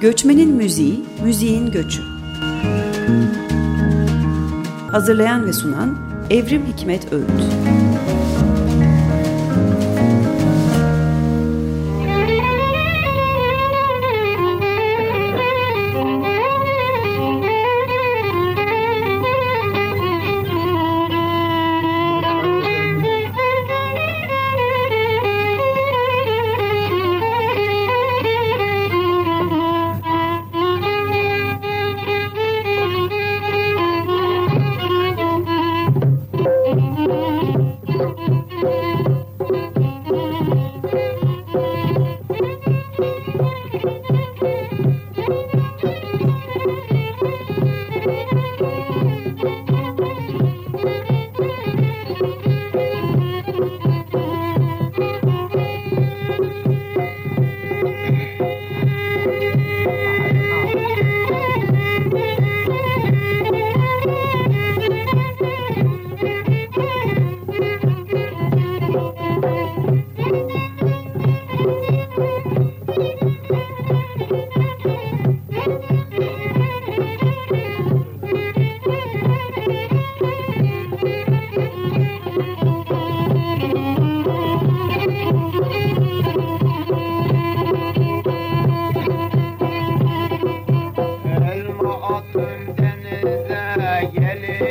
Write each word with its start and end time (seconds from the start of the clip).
Göçmenin 0.00 0.54
Müziği, 0.54 1.04
Müziğin 1.24 1.70
Göçü. 1.70 2.02
Hazırlayan 4.90 5.46
ve 5.46 5.52
sunan 5.52 5.98
Evrim 6.30 6.66
Hikmet 6.66 7.12
Öğüt 7.12 7.87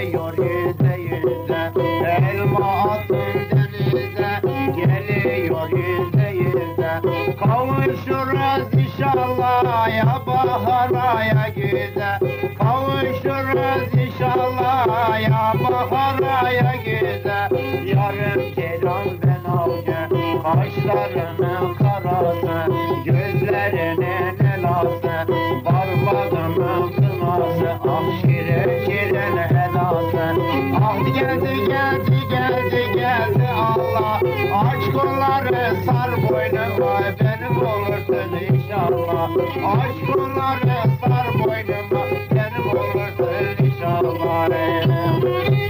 geliyor 0.08 0.34
yüzde 0.38 0.96
yüzde. 1.02 1.72
Elma 2.08 2.92
attım 2.92 3.18
denize 3.52 4.42
geliyor 4.76 5.70
yüzde 5.70 6.28
yüzde. 6.30 7.02
Kavuşuruz 7.40 8.74
inşallah 8.74 9.90
ya 9.98 10.22
bahara 10.28 11.24
ya 11.24 11.50
güze 11.56 12.20
Kavuşuruz 12.58 13.94
inşallah 13.94 15.20
ya 15.22 15.54
bahara 15.64 16.52
ya 16.52 16.76
güze 16.86 17.40
Yarım 17.86 18.56
kelam 18.56 19.06
ben 19.24 19.52
avcı 19.52 20.10
kaşlarının 20.44 21.74
karası 21.74 22.72
Gözlerinin 23.06 24.38
elası 24.40 25.32
parmağımın 25.66 26.97
sevdası 27.38 27.78
Ah 27.90 28.22
şirin 28.22 28.86
şirin 28.86 29.38
edası 29.38 30.42
Ah 30.82 31.16
geldi 31.16 31.66
geldi 31.68 32.20
geldi 32.30 32.92
geldi 32.96 33.48
Allah. 33.56 34.20
Aç 34.56 34.92
kolları 34.94 35.76
sar 35.86 36.12
boynuma 36.30 37.00
Benim 37.20 37.58
olursun 37.58 38.56
inşallah. 38.56 39.30
Aç 39.66 39.98
kolları 40.16 40.78
sar 41.02 41.28
boynuma 41.34 42.06
Benim 42.32 42.70
olursun 42.70 43.66
inşallah. 43.66 44.50
Müzik 45.24 45.68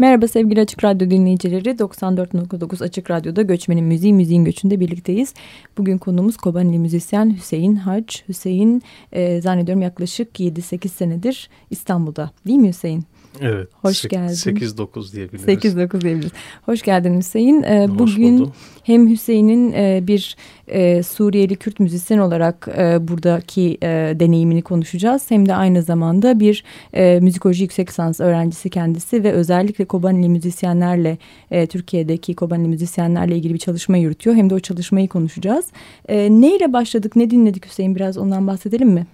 Merhaba 0.00 0.28
sevgili 0.28 0.60
Açık 0.60 0.84
Radyo 0.84 1.10
dinleyicileri. 1.10 1.68
94.9 1.68 2.84
Açık 2.84 3.10
Radyo'da 3.10 3.42
Göçmenin 3.42 3.84
Müziği, 3.84 4.14
Müziğin 4.14 4.44
Göçü'nde 4.44 4.80
birlikteyiz. 4.80 5.34
Bugün 5.78 5.98
konuğumuz 5.98 6.36
Kobanili 6.36 6.78
müzisyen 6.78 7.36
Hüseyin 7.36 7.76
Hac. 7.76 8.16
Hüseyin 8.28 8.82
e, 9.12 9.40
zannediyorum 9.40 9.82
yaklaşık 9.82 10.40
7-8 10.40 10.88
senedir 10.88 11.50
İstanbul'da 11.70 12.30
değil 12.46 12.58
mi 12.58 12.68
Hüseyin? 12.68 13.04
Evet. 13.40 13.68
Hoş 13.82 14.08
geldin. 14.08 14.34
8-9 14.34 15.12
diyebiliriz. 15.12 15.44
8-9 15.64 16.00
diyebiliriz. 16.00 16.32
Hoş 16.66 16.82
geldin 16.82 17.18
Hüseyin. 17.18 17.62
Ee, 17.62 17.86
Hoş 17.86 17.98
bugün 17.98 18.38
buldum. 18.38 18.52
hem 18.82 19.10
Hüseyin'in 19.10 19.72
e, 19.72 20.00
bir 20.06 20.36
e, 20.68 21.02
Suriyeli 21.02 21.56
Kürt 21.56 21.80
müzisyen 21.80 22.18
olarak 22.18 22.68
e, 22.78 23.08
buradaki 23.08 23.78
e, 23.82 23.86
deneyimini 24.20 24.62
konuşacağız. 24.62 25.30
Hem 25.30 25.48
de 25.48 25.54
aynı 25.54 25.82
zamanda 25.82 26.40
bir 26.40 26.64
e, 26.94 27.18
müzikoloji 27.22 27.62
yüksek 27.62 27.88
lisans 27.88 28.20
öğrencisi 28.20 28.70
kendisi 28.70 29.24
ve 29.24 29.32
özellikle 29.32 29.84
Kobanili 29.84 30.28
müzisyenlerle 30.28 31.18
e, 31.50 31.66
Türkiye'deki 31.66 32.34
Kobanili 32.34 32.68
müzisyenlerle 32.68 33.36
ilgili 33.36 33.54
bir 33.54 33.58
çalışma 33.58 33.96
yürütüyor. 33.96 34.36
Hem 34.36 34.50
de 34.50 34.54
o 34.54 34.60
çalışmayı 34.60 35.08
konuşacağız. 35.08 35.64
E, 36.08 36.28
neyle 36.40 36.72
başladık, 36.72 37.16
ne 37.16 37.30
dinledik 37.30 37.66
Hüseyin? 37.66 37.94
Biraz 37.94 38.18
ondan 38.18 38.46
bahsedelim 38.46 38.88
mi? 38.88 39.06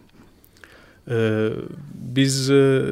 Ee, 1.10 1.50
biz 1.94 2.50
e, 2.50 2.84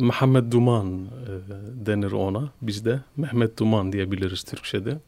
Muhammed 0.00 0.52
Duman 0.52 0.86
e, 0.88 1.86
denir 1.86 2.12
ona 2.12 2.50
bizde. 2.62 3.00
Mehmet 3.16 3.58
Duman 3.58 3.92
diyebiliriz 3.92 4.42
Türkçe'de. 4.42 4.98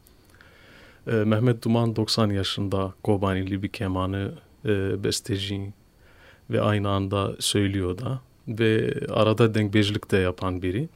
E, 1.07 1.11
Mehmet 1.11 1.63
Duman 1.63 1.95
90 1.95 2.29
yaşında 2.29 2.93
Kobanili 3.03 3.63
bir 3.63 3.67
kemanı, 3.67 4.31
e, 4.65 5.03
besteci 5.03 5.73
ve 6.49 6.61
aynı 6.61 6.89
anda 6.89 7.35
söylüyor 7.39 7.97
da. 7.97 8.21
Ve 8.47 8.93
arada 9.09 9.53
denkbejlik 9.53 10.11
de 10.11 10.17
yapan 10.17 10.61
biri. 10.61 10.89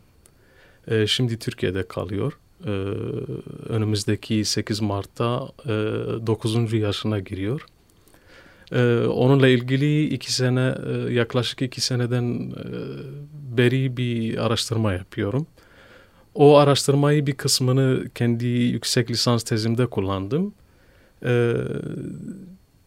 E, 0.88 1.08
şimdi 1.08 1.40
Türkiye'de 1.40 1.88
kalıyor. 1.88 2.40
E, 2.66 2.70
önümüzdeki 3.70 4.46
8 4.46 4.82
Mart'ta 4.82 5.50
e, 5.66 5.70
9. 6.28 6.74
yaşına 6.74 7.20
giriyor. 7.20 7.66
Ee, 8.72 9.00
onunla 9.00 9.48
ilgili 9.48 10.06
iki 10.06 10.34
sene, 10.34 10.76
e, 10.88 11.14
yaklaşık 11.14 11.62
iki 11.62 11.82
seneden 11.82 12.52
e, 12.52 12.54
beri 13.58 13.98
bir 13.98 14.46
araştırma 14.46 14.94
yapıyorum. 14.94 15.48
O 16.36 16.58
araştırmayı 16.58 17.28
bir 17.28 17.34
kısmını 17.36 18.10
kendi 18.16 18.46
yüksek 18.48 19.12
lisans 19.12 19.44
tezimde 19.44 19.86
kullandım. 19.86 20.54
Ee, 21.26 21.54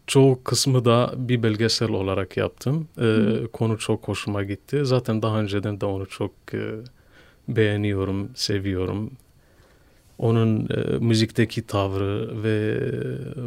çoğu 0.07 0.43
kısmı 0.43 0.85
da 0.85 1.13
bir 1.17 1.43
belgesel 1.43 1.89
olarak 1.91 2.37
yaptım. 2.37 2.87
Ee, 3.01 3.47
konu 3.53 3.77
çok 3.77 4.07
hoşuma 4.07 4.43
gitti. 4.43 4.85
Zaten 4.85 5.21
daha 5.21 5.39
önceden 5.39 5.81
de 5.81 5.85
onu 5.85 6.05
çok 6.05 6.31
e, 6.53 6.75
beğeniyorum, 7.47 8.29
seviyorum 8.35 9.11
onun 10.17 10.67
e, 10.69 10.97
müzikteki 10.97 11.67
tavrı 11.67 12.43
ve 12.43 12.79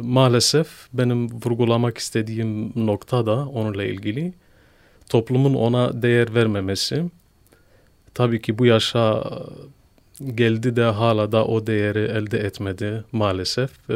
maalesef 0.03 0.67
benim 0.93 1.31
vurgulamak 1.31 1.97
istediğim 1.97 2.71
nokta 2.87 3.25
da 3.25 3.47
onunla 3.47 3.83
ilgili 3.83 4.33
toplumun 5.09 5.53
ona 5.53 6.01
değer 6.01 6.35
vermemesi. 6.35 7.05
Tabii 8.13 8.41
ki 8.41 8.57
bu 8.57 8.65
yaşa 8.65 9.23
geldi 10.35 10.75
de 10.75 10.83
hala 10.83 11.31
da 11.31 11.45
o 11.45 11.67
değeri 11.67 11.99
elde 11.99 12.39
etmedi 12.39 13.03
maalesef. 13.11 13.89
E, 13.89 13.95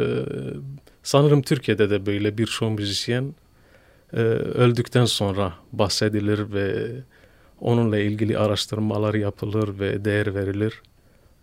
sanırım 1.02 1.42
Türkiye'de 1.42 1.90
de 1.90 2.06
böyle 2.06 2.38
bir 2.38 2.46
show 2.46 2.74
müzisyen 2.74 3.34
e, 4.12 4.20
öldükten 4.20 5.04
sonra 5.04 5.52
bahsedilir 5.72 6.52
ve 6.52 6.90
onunla 7.60 7.98
ilgili 7.98 8.38
araştırmalar 8.38 9.14
yapılır 9.14 9.78
ve 9.78 10.04
değer 10.04 10.34
verilir. 10.34 10.82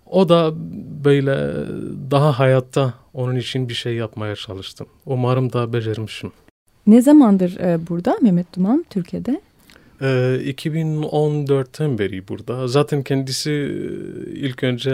O 0.10 0.30
da 0.30 0.54
böyle 1.04 1.36
daha 2.12 2.40
hayatta 2.40 2.94
onun 3.14 3.36
için 3.36 3.70
bir 3.70 3.74
şey 3.74 3.96
yapmaya 3.96 4.36
çalıştım. 4.36 4.88
Umarım 5.06 5.54
da 5.54 5.74
becermişim. 5.74 6.32
Ne 6.88 7.02
zamandır 7.02 7.60
e, 7.60 7.88
burada 7.90 8.18
Mehmet 8.22 8.56
Duman 8.56 8.86
Türkiye'de? 8.90 9.42
E, 10.02 10.06
2014'ten 10.06 11.98
beri 11.98 12.28
burada. 12.28 12.68
Zaten 12.68 13.04
kendisi 13.04 13.52
e, 13.52 14.32
ilk 14.32 14.64
önce 14.64 14.90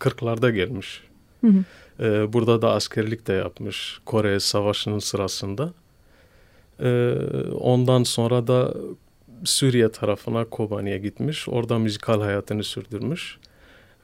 40'larda 0.00 0.50
gelmiş. 0.50 1.00
Hı 1.40 1.46
hı. 1.46 1.64
E, 2.04 2.32
burada 2.32 2.62
da 2.62 2.70
askerlik 2.72 3.26
de 3.26 3.32
yapmış 3.32 3.98
Kore 4.06 4.40
Savaşı'nın 4.40 4.98
sırasında. 4.98 5.72
E, 6.80 7.12
ondan 7.60 8.02
sonra 8.02 8.46
da 8.46 8.74
Suriye 9.44 9.92
tarafına 9.92 10.44
Kobani'ye 10.44 10.98
gitmiş. 10.98 11.48
Orada 11.48 11.78
müzikal 11.78 12.20
hayatını 12.20 12.64
sürdürmüş. 12.64 13.38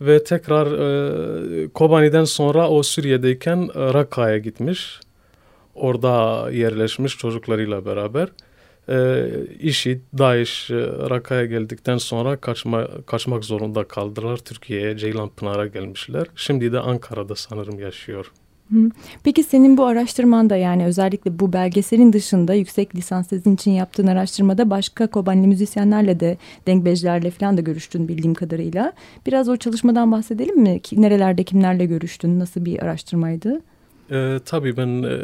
Ve 0.00 0.24
tekrar 0.24 0.66
e, 0.66 1.68
Kobani'den 1.68 2.24
sonra 2.24 2.70
o 2.70 2.82
Suriye'deyken 2.82 3.68
Rakka'ya 3.94 4.38
gitmiş. 4.38 5.00
Orada 5.74 6.46
yerleşmiş 6.50 7.16
çocuklarıyla 7.16 7.86
beraber. 7.86 8.28
E, 8.88 9.26
IŞİD, 9.60 10.00
DAEŞ 10.18 10.70
e, 10.70 10.74
Rakka'ya 11.10 11.44
geldikten 11.46 11.98
sonra 11.98 12.36
kaçma, 12.36 12.88
kaçmak 13.06 13.44
zorunda 13.44 13.84
kaldılar. 13.84 14.36
Türkiye'ye 14.36 14.96
Ceylanpınar'a 14.96 15.66
gelmişler. 15.66 16.26
Şimdi 16.36 16.72
de 16.72 16.80
Ankara'da 16.80 17.34
sanırım 17.34 17.78
yaşıyor. 17.78 18.32
Peki 19.24 19.42
senin 19.42 19.76
bu 19.76 19.84
araştırmanda 19.84 20.56
yani 20.56 20.84
özellikle 20.84 21.38
bu 21.38 21.52
belgeselin 21.52 22.12
dışında 22.12 22.54
yüksek 22.54 22.94
lisans 22.94 23.28
tezin 23.28 23.54
için 23.54 23.70
yaptığın 23.70 24.06
araştırmada 24.06 24.70
başka 24.70 25.06
Kobanlı 25.06 25.46
müzisyenlerle 25.46 26.20
de 26.20 26.36
Denkbejlerle 26.66 27.30
falan 27.30 27.56
da 27.56 27.60
görüştün 27.60 28.08
bildiğim 28.08 28.34
kadarıyla. 28.34 28.92
Biraz 29.26 29.48
o 29.48 29.56
çalışmadan 29.56 30.12
bahsedelim 30.12 30.60
mi? 30.60 30.80
Nerelerde 30.92 31.44
kimlerle 31.44 31.86
görüştün? 31.86 32.38
Nasıl 32.38 32.64
bir 32.64 32.82
araştırmaydı? 32.82 33.60
E, 34.10 34.38
tabii 34.44 34.76
ben 34.76 35.02
e, 35.02 35.18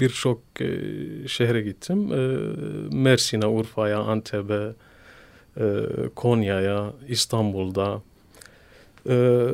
birçok 0.00 0.40
e, 0.60 0.68
şehre 1.28 1.62
gittim. 1.62 2.12
E, 2.12 2.16
Mersin'e, 2.96 3.46
Urfa'ya, 3.46 3.98
Antep'e, 3.98 4.72
e, 5.56 5.64
Konya'ya, 6.14 6.92
İstanbul'da. 7.08 8.02
E, 9.08 9.46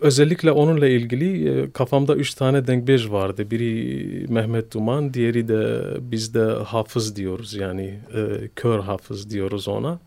özellikle 0.00 0.50
onunla 0.52 0.88
ilgili 0.88 1.48
e, 1.48 1.70
kafamda 1.72 2.16
üç 2.16 2.34
tane 2.34 2.66
denkbej 2.66 3.10
vardı. 3.10 3.50
Biri 3.50 4.26
Mehmet 4.28 4.72
Duman, 4.72 5.14
diğeri 5.14 5.48
de 5.48 5.82
bizde 6.00 6.42
hafız 6.44 7.16
diyoruz 7.16 7.54
yani 7.54 8.00
e, 8.14 8.48
kör 8.56 8.80
hafız 8.80 9.30
diyoruz 9.30 9.68
ona. 9.68 9.98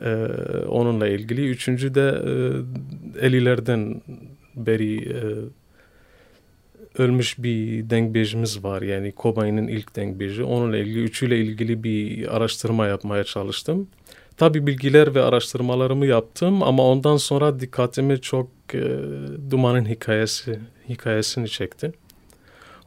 E, 0.00 0.14
onunla 0.68 1.08
ilgili. 1.08 1.48
Üçüncü 1.48 1.94
de 1.94 2.22
e, 2.24 2.32
Elilerden 3.26 4.02
beri 4.56 4.96
e, 4.96 5.18
ölmüş 7.02 7.38
bir 7.38 7.90
dengbejimiz 7.90 8.64
var. 8.64 8.82
Yani 8.82 9.12
Kobay'ın 9.12 9.68
ilk 9.68 9.96
dengbeji. 9.96 10.42
Onunla 10.44 10.76
ilgili, 10.76 11.02
üçüyle 11.02 11.38
ilgili 11.38 11.84
bir 11.84 12.36
araştırma 12.36 12.86
yapmaya 12.86 13.24
çalıştım. 13.24 13.88
Tabi 14.42 14.66
bilgiler 14.66 15.14
ve 15.14 15.22
araştırmalarımı 15.22 16.06
yaptım 16.06 16.62
ama 16.62 16.82
ondan 16.82 17.16
sonra 17.16 17.60
dikkatimi 17.60 18.20
çok 18.20 18.48
e, 18.74 18.82
Duman'ın 19.50 19.84
hikayesi 19.84 20.58
hikayesini 20.88 21.48
çekti. 21.48 21.92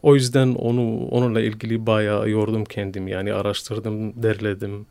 O 0.04 0.16
yüzden 0.16 0.48
onu 0.48 1.08
onunla 1.08 1.42
ilgili 1.42 1.86
bayağı 1.86 2.30
yordum 2.30 2.66
kendim 2.66 3.08
yani 3.08 3.34
araştırdım, 3.34 4.24
derledim. 4.24 4.86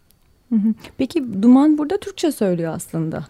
Peki 0.98 1.42
Duman 1.42 1.78
burada 1.78 2.00
Türkçe 2.00 2.32
söylüyor 2.32 2.72
aslında. 2.74 3.26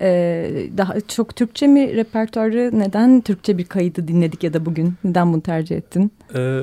Ee, 0.00 0.66
daha 0.76 1.00
çok 1.00 1.36
Türkçe 1.36 1.66
mi 1.66 1.96
repertuarı? 1.96 2.70
Neden 2.72 3.20
Türkçe 3.20 3.58
bir 3.58 3.64
kaydı 3.64 4.08
dinledik 4.08 4.44
ya 4.44 4.54
da 4.54 4.66
bugün? 4.66 4.94
Neden 5.04 5.32
bunu 5.32 5.42
tercih 5.42 5.76
ettin? 5.76 6.12
Ee, 6.34 6.60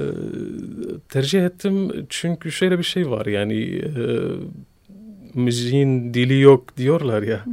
tercih 1.09 1.45
ettim 1.45 2.05
çünkü 2.09 2.51
şöyle 2.51 2.79
bir 2.79 2.83
şey 2.83 3.09
var 3.09 3.25
yani 3.25 3.53
e, 3.53 3.91
müziğin 5.33 6.13
dili 6.13 6.39
yok 6.39 6.77
diyorlar 6.77 7.23
ya 7.23 7.45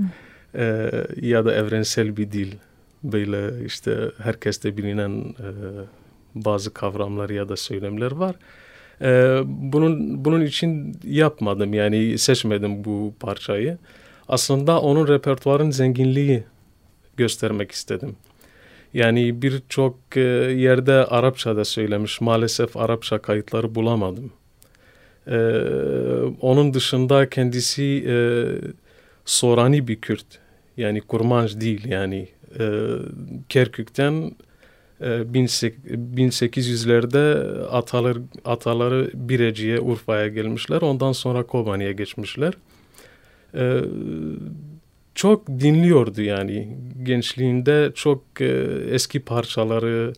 e, 0.55 0.91
ya 1.21 1.45
da 1.45 1.55
evrensel 1.55 2.17
bir 2.17 2.33
dil 2.33 2.53
böyle 3.03 3.65
işte 3.67 4.11
herkeste 4.19 4.77
bilinen 4.77 5.21
e, 5.21 5.49
bazı 6.35 6.75
kavramlar 6.75 7.31
ya 7.31 7.49
da 7.49 7.57
söylemler 7.57 8.13
var. 8.13 8.37
E, 9.01 9.41
bunun 9.47 10.25
bunun 10.25 10.41
için 10.41 10.97
yapmadım 11.05 11.75
yani 11.75 12.19
seçmedim 12.19 12.85
bu 12.85 13.15
parçayı. 13.21 13.79
Aslında 14.29 14.81
onun 14.81 15.09
repertuarın 15.09 15.71
zenginliği 15.71 16.45
göstermek 17.17 17.73
istedim. 17.73 18.17
Yani 18.95 19.43
birçok 19.43 19.97
e, 20.17 20.21
yerde 20.21 20.93
Arapça 20.93 21.57
da 21.57 21.65
söylemiş. 21.65 22.21
Maalesef 22.21 22.77
Arapça 22.77 23.19
kayıtları 23.19 23.75
bulamadım. 23.75 24.33
Ee, 25.29 25.35
onun 26.41 26.75
dışında 26.75 27.31
kendisi 27.31 28.05
e, 28.09 28.17
Sorani 29.25 29.89
bir 29.89 30.01
Kürt. 30.01 30.27
Yani 30.77 31.01
kurmanj 31.01 31.61
değil 31.61 31.89
yani. 31.89 32.29
E, 32.59 32.65
Kerkük'ten 33.49 34.33
e, 35.01 35.07
1800'lerde 35.07 37.53
atalar, 37.67 38.19
ataları 38.45 39.11
Bireci'ye, 39.15 39.81
Urfa'ya 39.81 40.29
gelmişler. 40.29 40.83
Ondan 40.83 41.13
sonra 41.13 41.43
Kobani'ye 41.43 41.93
geçmişler. 41.93 42.55
E, 43.55 43.81
çok 45.15 45.49
dinliyordu 45.49 46.23
yani 46.23 46.79
gençliğinde 47.03 47.93
çok 47.95 48.23
e, 48.41 48.67
eski 48.91 49.21
parçaları 49.21 50.13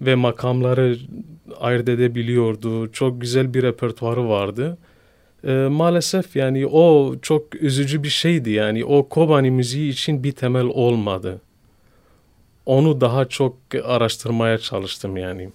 ve 0.00 0.14
makamları 0.14 0.96
ayırt 1.60 1.88
edebiliyordu. 1.88 2.92
Çok 2.92 3.20
güzel 3.20 3.54
bir 3.54 3.62
repertuarı 3.62 4.28
vardı. 4.28 4.78
E, 5.44 5.52
maalesef 5.52 6.36
yani 6.36 6.66
o 6.66 7.14
çok 7.22 7.62
üzücü 7.62 8.02
bir 8.02 8.08
şeydi 8.08 8.50
yani 8.50 8.84
o 8.84 9.08
Kobani 9.08 9.50
müziği 9.50 9.92
için 9.92 10.24
bir 10.24 10.32
temel 10.32 10.64
olmadı. 10.64 11.40
Onu 12.66 13.00
daha 13.00 13.24
çok 13.24 13.56
araştırmaya 13.84 14.58
çalıştım 14.58 15.16
yani. 15.16 15.50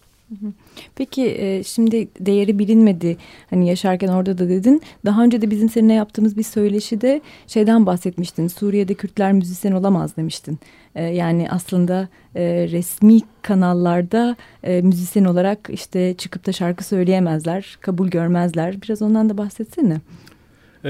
Peki 0.96 1.36
e, 1.40 1.64
şimdi 1.64 2.08
değeri 2.20 2.60
bilinmedi 2.60 3.18
hani 3.50 3.68
yaşarken 3.68 4.08
orada 4.08 4.38
da 4.38 4.50
dedin. 4.50 4.82
Daha 5.06 5.24
önce 5.24 5.42
de 5.42 5.52
bizim 5.52 5.70
seninle 5.70 5.94
yaptığımız 5.94 6.38
bir 6.38 6.44
söyleşide 6.44 7.22
şeyden 7.48 7.86
bahsetmiştin. 7.86 8.48
Suriye'de 8.48 8.94
Kürtler 8.94 9.34
müzisyen 9.34 9.72
olamaz 9.72 10.18
demiştin. 10.18 10.60
E, 10.96 11.04
yani 11.04 11.48
aslında 11.50 12.10
e, 12.36 12.44
resmi 12.72 13.20
kanallarda 13.42 14.36
müzisyen 14.64 15.26
olarak 15.26 15.70
işte 15.74 16.16
çıkıp 16.18 16.46
da 16.46 16.52
şarkı 16.52 16.84
söyleyemezler, 16.84 17.78
kabul 17.82 18.08
görmezler. 18.08 18.82
Biraz 18.82 19.02
ondan 19.02 19.30
da 19.30 19.38
bahsetsene. 19.38 20.02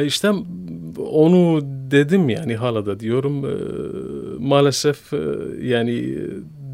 İşte 0.06 0.32
onu 1.12 1.62
dedim 1.92 2.30
yani 2.30 2.56
hala 2.56 2.86
da 2.86 3.00
diyorum. 3.00 3.46
Maalesef 4.40 5.14
yani 5.62 6.18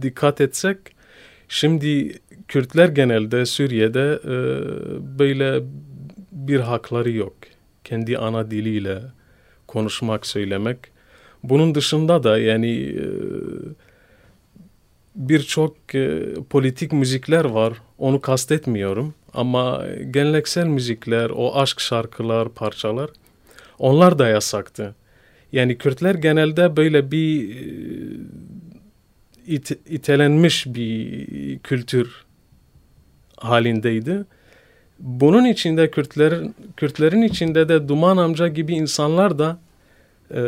dikkat 0.01 0.41
etsek 0.41 0.77
şimdi 1.47 2.19
Kürtler 2.51 2.89
genelde 2.89 3.45
Suriye'de 3.45 4.19
e, 4.23 4.35
böyle 5.19 5.63
bir 6.31 6.59
hakları 6.59 7.11
yok. 7.11 7.33
Kendi 7.83 8.17
ana 8.17 8.51
diliyle 8.51 9.01
konuşmak, 9.67 10.25
söylemek. 10.27 10.77
Bunun 11.43 11.75
dışında 11.75 12.23
da 12.23 12.37
yani 12.37 12.71
e, 12.81 13.05
birçok 15.15 15.95
e, 15.95 16.33
politik 16.49 16.91
müzikler 16.91 17.45
var. 17.45 17.73
Onu 17.97 18.21
kastetmiyorum. 18.21 19.13
Ama 19.33 19.85
geleneksel 20.11 20.67
müzikler, 20.67 21.29
o 21.29 21.55
aşk 21.55 21.79
şarkılar, 21.79 22.49
parçalar 22.49 23.09
onlar 23.79 24.19
da 24.19 24.27
yasaktı. 24.27 24.95
Yani 25.51 25.77
Kürtler 25.77 26.15
genelde 26.15 26.77
böyle 26.77 27.11
bir 27.11 27.55
e, 27.55 27.63
it, 29.47 29.71
itelenmiş 29.85 30.65
bir 30.67 31.59
kültür 31.59 32.30
halindeydi. 33.43 34.25
Bunun 34.99 35.45
içinde 35.45 35.91
Kürtlerin, 35.91 36.55
Kürtlerin 36.77 37.21
içinde 37.21 37.69
de 37.69 37.87
Duman 37.87 38.17
amca 38.17 38.47
gibi 38.47 38.73
insanlar 38.73 39.39
da 39.39 39.59
e, 40.35 40.41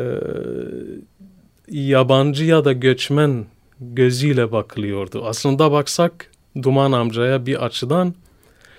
yabancı 1.68 2.46
ya 2.46 2.66
da 2.66 2.74
göçmen 2.74 3.46
gözüyle 3.80 4.52
bakılıyordu. 4.52 5.26
Aslında 5.26 5.72
baksak 5.72 6.32
Duman 6.62 6.92
amcaya 6.92 7.46
bir 7.46 7.66
açıdan 7.66 8.14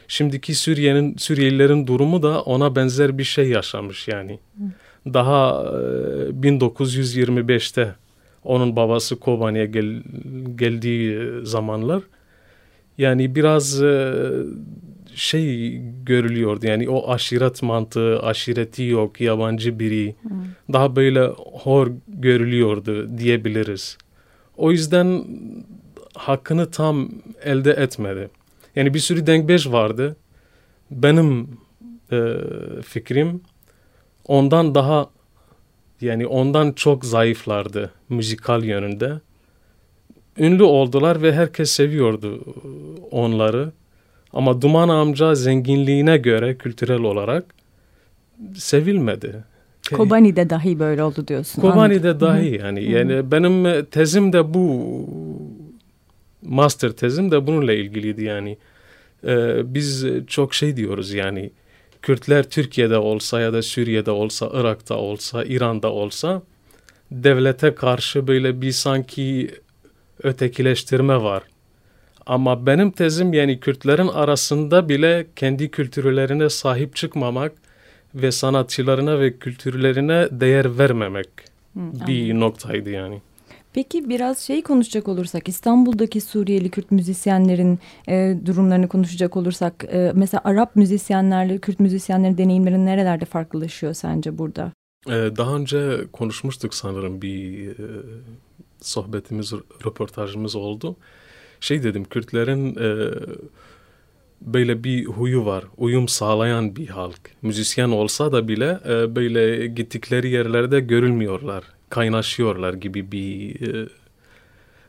şimdiki 0.08 0.54
Suriye'nin 0.54 1.16
Suriyelilerin 1.16 1.86
durumu 1.86 2.22
da 2.22 2.42
ona 2.42 2.76
benzer 2.76 3.18
bir 3.18 3.24
şey 3.24 3.48
yaşamış 3.48 4.08
yani. 4.08 4.38
Daha 5.06 5.62
e, 5.62 5.76
1925'te 6.30 7.94
onun 8.44 8.76
babası 8.76 9.20
Kobani'ye 9.20 9.66
gel, 9.66 10.02
geldiği 10.56 11.30
zamanlar 11.46 12.02
yani 12.98 13.34
biraz 13.34 13.82
e, 13.82 14.14
şey 15.14 15.80
görülüyordu 16.06 16.66
yani 16.66 16.88
o 16.88 17.10
aşiret 17.10 17.62
mantığı, 17.62 18.22
aşireti 18.22 18.82
yok, 18.82 19.20
yabancı 19.20 19.78
biri 19.78 20.14
hmm. 20.22 20.30
daha 20.72 20.96
böyle 20.96 21.26
hor 21.36 21.92
görülüyordu 22.08 23.18
diyebiliriz. 23.18 23.98
O 24.56 24.70
yüzden 24.70 25.24
hakkını 26.14 26.70
tam 26.70 27.10
elde 27.44 27.70
etmedi. 27.72 28.28
Yani 28.76 28.94
bir 28.94 28.98
sürü 28.98 29.26
denkbeş 29.26 29.66
vardı. 29.66 30.16
Benim 30.90 31.48
e, 32.12 32.34
fikrim 32.82 33.40
ondan 34.26 34.74
daha 34.74 35.10
yani 36.00 36.26
ondan 36.26 36.72
çok 36.72 37.04
zayıflardı 37.04 37.90
müzikal 38.08 38.64
yönünde. 38.64 39.20
Ünlü 40.38 40.62
oldular 40.62 41.22
ve 41.22 41.32
herkes 41.32 41.70
seviyordu 41.70 42.44
onları. 43.10 43.72
Ama 44.32 44.62
Duman 44.62 44.88
amca 44.88 45.34
zenginliğine 45.34 46.16
göre 46.16 46.54
kültürel 46.54 47.00
olarak 47.00 47.44
sevilmedi. 48.56 49.44
Kobani'de 49.92 50.50
dahi 50.50 50.78
böyle 50.78 51.02
oldu 51.02 51.28
diyorsun. 51.28 51.62
Kobani'de 51.62 52.20
dahi 52.20 52.60
yani. 52.62 52.90
Yani 52.90 53.30
benim 53.30 53.84
tezim 53.84 54.32
de 54.32 54.54
bu 54.54 54.84
master 56.42 56.90
tezim 56.90 57.30
de 57.30 57.46
bununla 57.46 57.72
ilgiliydi 57.72 58.24
yani. 58.24 58.56
Ee, 59.26 59.74
biz 59.74 60.06
çok 60.26 60.54
şey 60.54 60.76
diyoruz 60.76 61.12
yani 61.12 61.50
Kürtler 62.02 62.50
Türkiye'de 62.50 62.98
olsa 62.98 63.40
ya 63.40 63.52
da 63.52 63.62
Suriye'de 63.62 64.10
olsa, 64.10 64.50
Irak'ta 64.54 64.94
olsa, 64.94 65.44
İran'da 65.44 65.92
olsa 65.92 66.42
devlete 67.10 67.74
karşı 67.74 68.26
böyle 68.26 68.60
bir 68.60 68.72
sanki 68.72 69.50
ötekileştirme 70.24 71.22
var. 71.22 71.42
Ama 72.26 72.66
benim 72.66 72.90
tezim 72.90 73.32
yani 73.32 73.60
Kürtlerin 73.60 74.08
arasında 74.08 74.88
bile 74.88 75.26
kendi 75.36 75.70
kültürlerine 75.70 76.50
sahip 76.50 76.96
çıkmamak 76.96 77.52
ve 78.14 78.32
sanatçılarına 78.32 79.20
ve 79.20 79.38
kültürlerine 79.38 80.28
değer 80.30 80.78
vermemek 80.78 81.28
Hı, 81.74 81.80
bir 82.06 82.34
noktaydı 82.40 82.90
yani. 82.90 83.20
Peki 83.72 84.08
biraz 84.08 84.38
şey 84.38 84.62
konuşacak 84.62 85.08
olursak 85.08 85.48
İstanbul'daki 85.48 86.20
Suriyeli 86.20 86.70
Kürt 86.70 86.90
müzisyenlerin 86.90 87.78
e, 88.08 88.36
durumlarını 88.46 88.88
konuşacak 88.88 89.36
olursak 89.36 89.84
e, 89.92 90.12
mesela 90.14 90.40
Arap 90.44 90.76
müzisyenlerle 90.76 91.58
Kürt 91.58 91.80
müzisyenlerin 91.80 92.38
deneyimleri 92.38 92.86
nerelerde 92.86 93.24
farklılaşıyor 93.24 93.94
sence 93.94 94.38
burada? 94.38 94.72
Ee, 95.08 95.12
daha 95.36 95.56
önce 95.56 95.98
konuşmuştuk 96.12 96.74
sanırım 96.74 97.22
bir 97.22 97.68
e, 97.68 97.74
sohbetimiz, 98.86 99.52
röportajımız 99.86 100.56
oldu. 100.56 100.96
Şey 101.60 101.82
dedim 101.82 102.04
Kürtlerin 102.04 102.76
e, 102.76 103.10
böyle 104.40 104.84
bir 104.84 105.04
huyu 105.04 105.46
var. 105.46 105.64
Uyum 105.76 106.08
sağlayan 106.08 106.76
bir 106.76 106.88
halk. 106.88 107.20
Müzisyen 107.42 107.88
olsa 107.88 108.32
da 108.32 108.48
bile 108.48 108.80
e, 108.88 109.16
böyle 109.16 109.66
gittikleri 109.66 110.30
yerlerde 110.30 110.80
görülmüyorlar 110.80 111.64
kaynaşıyorlar 111.94 112.74
gibi 112.74 113.12
bir 113.12 113.60
e, 113.60 113.88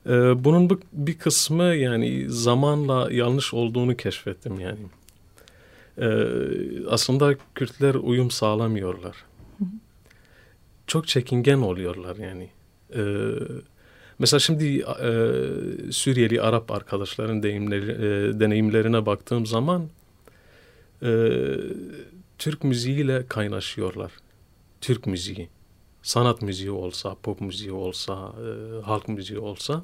e, 0.06 0.44
bunun 0.44 0.80
bir, 0.94 1.18
kısmı 1.18 1.64
yani 1.64 2.26
zamanla 2.30 3.12
yanlış 3.12 3.54
olduğunu 3.54 3.98
keşfettim 3.98 4.60
yani. 4.60 4.80
E, 5.98 6.08
aslında 6.90 7.36
Kürtler 7.56 7.96
uyum 7.96 8.32
sağlamıyorlar. 8.32 9.16
Çok 10.88 11.08
çekingen 11.08 11.58
oluyorlar 11.58 12.16
yani. 12.16 12.50
E, 12.96 13.02
mesela 14.20 14.40
şimdi 14.40 14.80
e, 14.80 15.12
Suriyeli 15.92 16.42
Arap 16.42 16.72
arkadaşların 16.72 17.44
deyimleri, 17.44 17.92
e, 17.92 18.40
deneyimlerine 18.40 19.06
baktığım 19.06 19.46
zaman 19.46 19.90
e, 21.04 21.32
Türk 22.38 22.64
müziğiyle 22.64 23.28
kaynaşıyorlar. 23.28 24.12
Türk 24.82 25.08
müziği 25.08 25.50
sanat 26.02 26.42
müziği 26.42 26.72
olsa, 26.72 27.16
pop 27.24 27.42
müziği 27.42 27.72
olsa, 27.72 28.14
e, 28.14 28.82
halk 28.82 29.08
müziği 29.08 29.40
olsa 29.40 29.84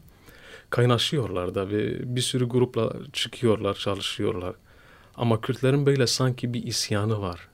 kaynaşıyorlar 0.69 1.55
da 1.55 1.69
ve 1.69 2.15
bir 2.15 2.21
sürü 2.21 2.45
grupla 2.45 2.93
çıkıyorlar, 3.13 3.73
çalışıyorlar. 3.73 4.55
Ama 5.15 5.41
Kürtlerin 5.41 5.85
böyle 5.85 6.07
sanki 6.07 6.53
bir 6.53 6.63
isyanı 6.63 7.21
var. 7.21 7.47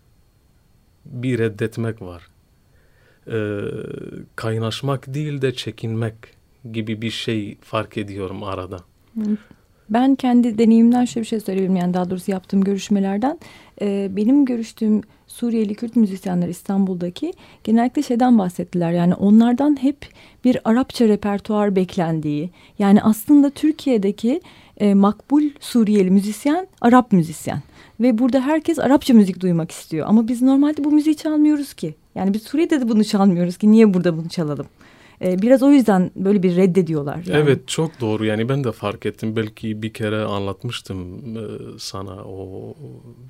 Bir 1.06 1.40
reddetmek 1.40 2.02
var. 2.02 2.28
E, 3.28 3.38
kaynaşmak 4.36 5.14
değil 5.14 5.42
de 5.42 5.54
çekinmek 5.54 6.16
gibi 6.74 7.02
bir 7.02 7.12
şey 7.12 7.58
fark 7.62 7.98
ediyorum 7.98 8.44
arada. 8.44 8.78
Ben 9.90 10.16
kendi 10.16 10.58
deneyimden 10.58 11.06
şöyle 11.06 11.24
bir 11.24 11.28
şey 11.28 11.40
söyleyebilirim. 11.40 11.76
Yani 11.76 11.94
daha 11.94 12.10
doğrusu 12.10 12.32
yaptığım 12.32 12.64
görüşmelerden. 12.64 13.40
E, 13.82 14.08
benim 14.16 14.46
görüştüğüm 14.46 15.02
Suriyeli 15.28 15.76
Kürt 15.76 15.96
müzisyenler 15.96 16.48
İstanbul'daki 16.48 17.34
genellikle 17.64 18.04
şeyden 18.04 18.38
bahsettiler. 18.38 18.92
Yani 18.92 19.16
onlardan 19.16 19.84
hep 19.84 19.98
bir 20.44 20.60
Arapça 20.66 21.08
repertuar 21.08 21.76
beklendiği. 21.76 22.50
Yani 22.80 23.02
aslında 23.02 23.50
Türkiye'deki 23.50 24.42
e, 24.78 24.94
makbul 24.94 25.44
Suriyeli 25.60 26.12
müzisyen 26.12 26.68
Arap 26.82 27.12
müzisyen. 27.12 27.62
Ve 28.00 28.18
burada 28.18 28.42
herkes 28.42 28.80
Arapça 28.80 29.14
müzik 29.14 29.40
duymak 29.40 29.72
istiyor. 29.72 30.08
Ama 30.10 30.28
biz 30.28 30.42
normalde 30.42 30.84
bu 30.84 30.92
müziği 30.92 31.16
çalmıyoruz 31.16 31.74
ki. 31.74 31.96
Yani 32.16 32.34
biz 32.34 32.44
Suriye'de 32.44 32.82
de 32.82 32.90
bunu 32.90 33.04
çalmıyoruz 33.04 33.58
ki. 33.58 33.72
Niye 33.72 33.94
burada 33.94 34.18
bunu 34.18 34.30
çalalım? 34.30 34.66
E, 35.22 35.42
biraz 35.42 35.64
o 35.64 35.72
yüzden 35.72 36.12
böyle 36.16 36.44
bir 36.44 36.56
reddediyorlar. 36.56 37.16
Yani. 37.16 37.40
Evet 37.40 37.68
çok 37.68 38.02
doğru 38.02 38.26
yani 38.26 38.50
ben 38.50 38.64
de 38.64 38.72
fark 38.72 39.06
ettim. 39.06 39.36
Belki 39.36 39.82
bir 39.82 39.94
kere 39.94 40.24
anlatmıştım 40.24 41.18
e, 41.38 41.42
sana 41.80 42.16
o 42.26 42.76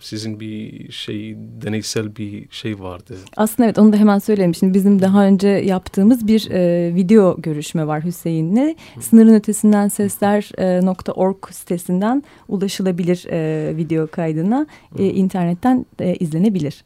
sizin 0.02 0.40
bir 0.40 0.92
şey 0.92 1.36
deneysel 1.38 2.16
bir 2.16 2.46
şey 2.52 2.80
vardı. 2.80 3.16
Aslında 3.38 3.66
evet 3.66 3.80
onu 3.80 3.94
da 3.94 3.98
hemen 3.98 4.20
söyleyeyim. 4.20 4.56
Şimdi 4.56 4.74
bizim 4.74 5.02
daha 5.02 5.26
önce 5.26 5.48
yaptığımız 5.48 6.28
bir 6.28 6.52
e, 6.52 6.96
video 6.96 7.42
görüşme 7.42 7.88
var 7.88 8.04
Hüseyin'le. 8.04 8.76
Sınırın 9.00 9.34
ötesinden 9.34 9.88
sesler.org 9.88 11.38
e, 11.50 11.54
sitesinden 11.54 12.24
ulaşılabilir 12.48 13.26
e, 13.32 13.78
video 13.78 14.08
kaydına 14.08 14.68
e, 15.00 15.06
internetten 15.06 15.86
e, 16.00 16.16
izlenebilir. 16.16 16.84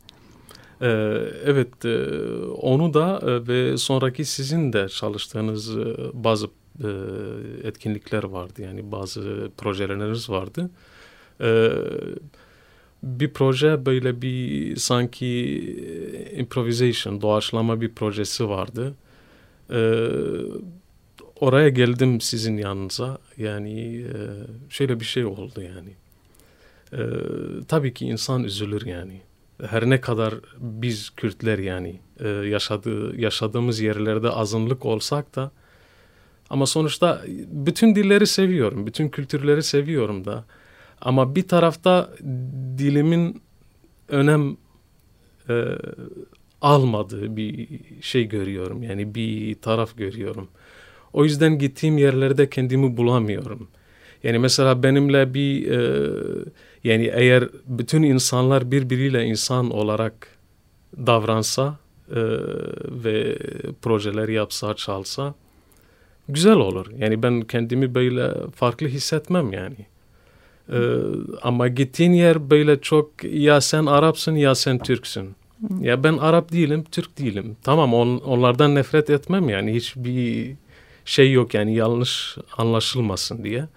Ee, 0.82 0.88
evet 1.46 1.86
e, 1.86 2.08
onu 2.46 2.94
da 2.94 3.20
e, 3.24 3.48
ve 3.48 3.78
sonraki 3.78 4.26
sizin 4.26 4.74
de 4.74 4.90
çalıştığınız 4.90 5.78
e, 5.78 5.96
bazı 6.14 6.48
etkinlikler 7.64 8.24
vardı 8.24 8.62
yani 8.62 8.92
bazı 8.92 9.52
projeleriniz 9.58 10.30
vardı. 10.30 10.70
Ee, 11.42 11.72
bir 13.04 13.34
proje 13.34 13.86
böyle 13.86 14.22
bir 14.22 14.76
sanki 14.76 15.28
improvisation, 16.38 17.22
doğaçlama 17.22 17.82
bir 17.82 17.92
projesi 17.92 18.50
vardı. 18.50 18.94
Ee, 19.74 20.10
oraya 21.40 21.70
geldim 21.70 22.22
sizin 22.22 22.58
yanınıza. 22.58 23.18
Yani 23.38 24.06
şöyle 24.70 25.00
bir 25.00 25.06
şey 25.06 25.26
oldu 25.26 25.62
yani. 25.62 25.94
Tabii 27.68 27.94
ki 27.94 28.06
insan 28.06 28.44
üzülür 28.44 28.86
yani 28.86 29.22
her 29.70 29.90
ne 29.90 30.02
kadar 30.02 30.34
biz 30.58 31.10
Kürtler 31.10 31.60
yani 31.60 32.00
e, 32.20 32.28
yaşadığı, 32.28 33.22
yaşadığımız 33.22 33.80
yerlerde 33.80 34.30
azınlık 34.30 34.86
olsak 34.86 35.36
da 35.36 35.52
ama 36.50 36.66
sonuçta 36.66 37.22
bütün 37.48 37.96
dilleri 37.96 38.28
seviyorum, 38.28 38.88
bütün 38.88 39.10
kültürleri 39.10 39.64
seviyorum 39.64 40.26
da. 40.26 40.46
Ama 41.02 41.36
bir 41.36 41.48
tarafta 41.48 42.10
dilimin 42.78 43.42
önem 44.10 44.58
e, 45.50 45.64
almadığı 46.62 47.36
bir 47.38 47.68
şey 48.02 48.28
görüyorum. 48.28 48.84
Yani 48.84 49.16
bir 49.16 49.56
taraf 49.56 49.98
görüyorum. 49.98 50.48
O 51.14 51.24
yüzden 51.24 51.60
gittiğim 51.60 51.98
yerlerde 51.98 52.50
kendimi 52.50 52.98
bulamıyorum. 52.98 53.68
Yani 54.24 54.40
mesela 54.40 54.84
benimle 54.84 55.34
bir 55.34 55.72
e, 55.72 56.10
yani 56.84 57.12
eğer 57.14 57.50
bütün 57.66 58.04
insanlar 58.04 58.72
birbiriyle 58.72 59.26
insan 59.26 59.70
olarak 59.72 60.28
davransa 60.98 61.78
e, 62.10 62.22
ve 63.04 63.38
projeler 63.82 64.30
yapsa, 64.30 64.74
çalsa 64.74 65.34
güzel 66.30 66.56
olur. 66.56 66.86
Yani 66.98 67.24
ben 67.24 67.42
kendimi 67.42 67.96
böyle 67.96 68.32
farklı 68.56 68.88
hissetmem 68.88 69.54
yani. 69.54 69.86
E, 70.72 70.80
ama 71.42 71.68
gittiğin 71.68 72.14
yer 72.14 72.50
böyle 72.50 72.82
çok 72.82 73.24
ya 73.24 73.62
sen 73.62 73.86
Arapsın 73.86 74.36
ya 74.36 74.56
sen 74.56 74.80
Türksün. 74.80 75.36
Ya 75.80 76.04
ben 76.04 76.18
Arap 76.18 76.52
değilim, 76.52 76.84
Türk 76.92 77.18
değilim. 77.20 77.58
Tamam 77.64 77.94
on, 77.94 78.18
onlardan 78.18 78.76
nefret 78.76 79.10
etmem 79.10 79.50
yani 79.50 79.76
hiçbir 79.76 80.56
şey 81.06 81.32
yok 81.32 81.54
yani 81.54 81.76
yanlış 81.76 82.38
anlaşılmasın 82.58 83.44
diye. 83.44 83.68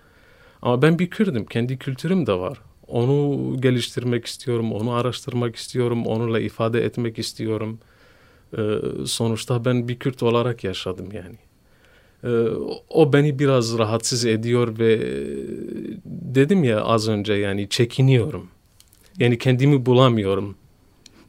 Ama 0.62 0.82
ben 0.82 0.98
bir 0.98 1.10
Kürdüm, 1.10 1.46
kendi 1.46 1.78
kültürüm 1.78 2.26
de 2.26 2.32
var. 2.32 2.60
Onu 2.88 3.56
geliştirmek 3.60 4.24
istiyorum, 4.24 4.72
onu 4.72 4.92
araştırmak 4.92 5.56
istiyorum, 5.56 6.06
onunla 6.06 6.40
ifade 6.40 6.84
etmek 6.84 7.18
istiyorum. 7.18 7.78
Ee, 8.58 8.78
sonuçta 9.06 9.64
ben 9.64 9.88
bir 9.88 9.98
Kürt 9.98 10.22
olarak 10.22 10.64
yaşadım 10.64 11.08
yani. 11.12 11.36
Ee, 12.24 12.50
o 12.88 13.12
beni 13.12 13.38
biraz 13.38 13.78
rahatsız 13.78 14.24
ediyor 14.24 14.78
ve 14.78 14.98
dedim 16.04 16.64
ya 16.64 16.80
az 16.80 17.08
önce 17.08 17.32
yani 17.32 17.68
çekiniyorum. 17.68 18.48
Yani 19.18 19.38
kendimi 19.38 19.86
bulamıyorum. 19.86 20.56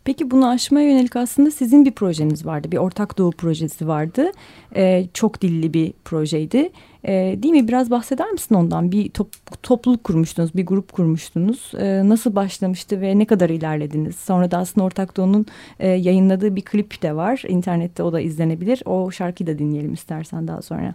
Peki 0.06 0.32
bunu 0.32 0.50
aşmaya 0.50 0.90
yönelik 0.90 1.16
aslında 1.16 1.52
sizin 1.52 1.86
bir 1.86 1.92
projeniz 1.92 2.46
vardı. 2.46 2.72
Bir 2.72 2.78
Ortak 2.78 3.18
Doğu 3.18 3.32
projesi 3.32 3.88
vardı. 3.88 4.32
Ee, 4.76 5.08
çok 5.14 5.42
dilli 5.42 5.74
bir 5.74 5.94
projeydi. 6.06 6.70
Ee, 7.08 7.40
değil 7.44 7.54
mi? 7.54 7.68
Biraz 7.68 7.92
bahseder 7.92 8.32
misin 8.32 8.56
ondan? 8.56 8.92
Bir 8.92 9.10
top, 9.10 9.28
topluluk 9.64 10.04
kurmuştunuz, 10.04 10.56
bir 10.56 10.66
grup 10.66 10.94
kurmuştunuz. 10.94 11.72
Ee, 11.78 12.10
nasıl 12.10 12.36
başlamıştı 12.36 13.02
ve 13.02 13.20
ne 13.20 13.26
kadar 13.26 13.50
ilerlediniz? 13.50 14.16
Sonra 14.16 14.52
da 14.52 14.58
aslında 14.58 14.86
Ortak 14.86 15.18
Doğu'nun 15.18 15.46
e, 15.80 15.88
yayınladığı 15.88 16.56
bir 16.56 16.62
klip 16.62 17.02
de 17.02 17.16
var. 17.16 17.44
İnternette 17.48 18.04
o 18.04 18.14
da 18.14 18.20
izlenebilir. 18.20 18.82
O 18.86 19.12
şarkıyı 19.12 19.48
da 19.48 19.60
dinleyelim 19.60 19.94
istersen 19.94 20.48
daha 20.48 20.62
sonra. 20.62 20.94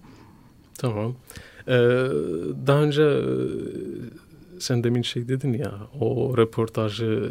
Tamam. 0.79 1.15
Ee, 1.69 1.73
daha 2.67 2.83
önce 2.83 3.03
e, 3.03 3.25
sen 4.61 4.85
demin 4.85 5.03
şey 5.03 5.29
dedin 5.29 5.53
ya 5.53 5.73
o 6.01 6.37
reportajı 6.37 7.31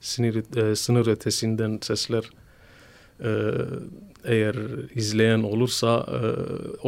sınır, 0.00 0.56
e, 0.56 0.76
sınır 0.76 1.06
ötesinden 1.06 1.78
sesler 1.82 2.30
e, 3.24 3.30
eğer 4.24 4.56
izleyen 4.94 5.42
olursa 5.42 6.06
e, 6.08 6.18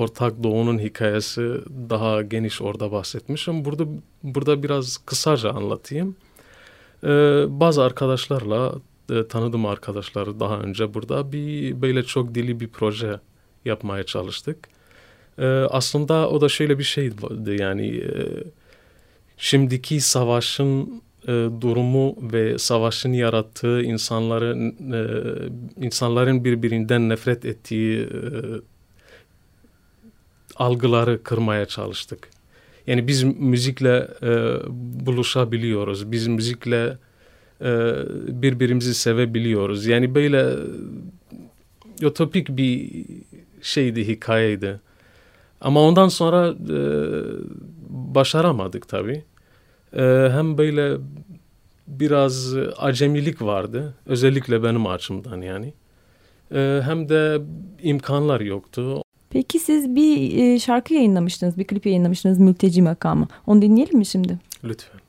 Ortak 0.01 0.43
Doğu'nun 0.43 0.79
hikayesi 0.79 1.55
daha 1.91 2.23
geniş 2.23 2.63
orada 2.63 2.93
bahsetmişim. 2.93 3.65
Burada 3.65 3.85
burada 4.23 4.63
biraz 4.63 4.97
kısaca 4.97 5.51
anlatayım. 5.51 6.17
E, 7.05 7.09
bazı 7.49 7.83
arkadaşlarla 7.83 8.75
e, 9.11 9.29
tanıdığım 9.29 9.67
arkadaşlar 9.67 10.41
daha 10.41 10.61
önce 10.61 10.95
burada 10.95 11.33
bir 11.33 11.83
böyle 11.83 12.03
çok 12.03 12.35
dili 12.35 12.61
bir 12.61 12.69
proje 12.69 13.21
yapmaya 13.65 14.05
çalıştık. 14.05 14.69
E, 15.39 15.47
aslında 15.47 16.29
o 16.31 16.41
da 16.41 16.49
şöyle 16.49 16.79
bir 16.79 16.85
şeydi 16.85 17.63
yani 17.63 17.97
e, 17.97 18.11
şimdiki 19.37 20.01
savaşın 20.01 21.03
e, 21.29 21.49
durumu 21.61 22.17
ve 22.33 22.59
savaşın 22.59 23.13
yarattığı 23.13 23.83
insanların 23.83 24.77
e, 24.93 25.03
insanların 25.85 26.45
birbirinden 26.45 27.09
nefret 27.09 27.45
ettiği 27.45 28.01
e, 28.03 28.09
algıları 30.57 31.23
kırmaya 31.23 31.67
çalıştık. 31.67 32.29
Yani 32.87 33.09
biz 33.09 33.23
müzikle 33.23 34.09
e, 34.23 34.57
buluşabiliyoruz. 35.07 36.13
Biz 36.13 36.27
müzikle 36.27 36.99
e, 37.61 37.95
birbirimizi 38.43 38.95
sevebiliyoruz. 38.95 39.87
Yani 39.87 40.15
böyle 40.15 40.55
utopik 42.05 42.49
bir 42.49 43.05
şeydi, 43.63 44.09
hikayeydi. 44.09 44.81
Ama 45.61 45.81
ondan 45.81 46.09
sonra 46.09 46.49
e, 46.49 46.81
başaramadık 47.89 48.89
tabii. 48.89 49.25
E, 49.97 50.29
hem 50.33 50.59
böyle 50.59 50.97
biraz 51.87 52.55
acemilik 52.79 53.43
vardı. 53.43 53.95
Özellikle 54.07 54.63
benim 54.63 54.87
açımdan 54.87 55.43
yani. 55.43 55.73
E, 56.55 56.81
hem 56.85 57.09
de 57.09 57.41
imkanlar 57.83 58.41
yoktu. 58.41 59.03
Peki 59.31 59.59
siz 59.59 59.95
bir 59.95 60.39
e, 60.39 60.59
şarkı 60.59 60.95
yayınlamıştınız, 60.95 61.59
bir 61.59 61.65
klip 61.65 61.87
yayınlamıştınız 61.87 62.39
Mülteci 62.39 62.83
Makamı. 62.83 63.29
Onu 63.47 63.63
dinleyelim 63.63 63.99
mi 63.99 64.07
şimdi? 64.07 64.39
Lütfen. 64.65 65.01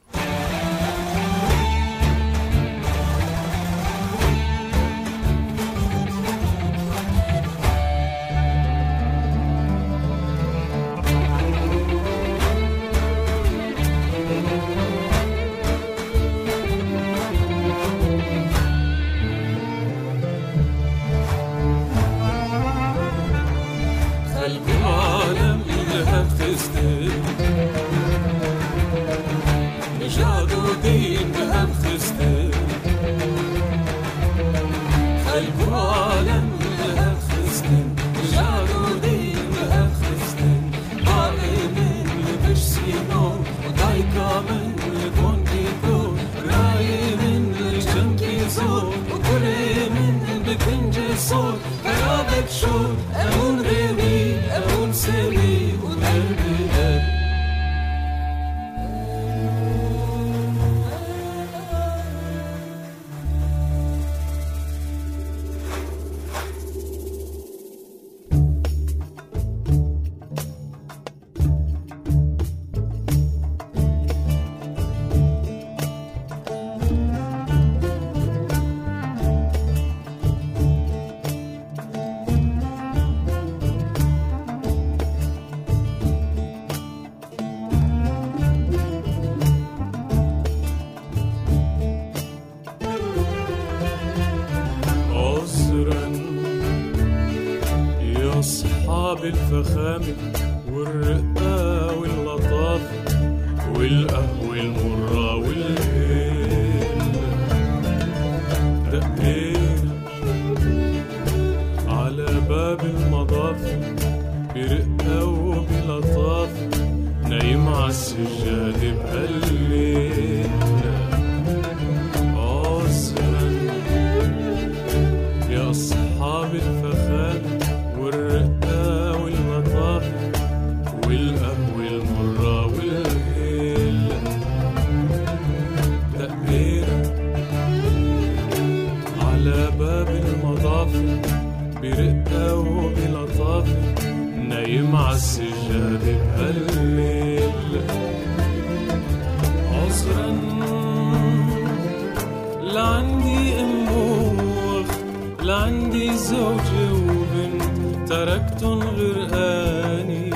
هلا 155.49 155.57
عندي 155.57 156.17
زوجة 156.17 156.93
وبنت 156.93 158.09
تركتن 158.09 158.79
غير 158.97 159.17
اني 159.33 160.31